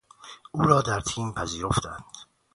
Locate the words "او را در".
0.51-1.01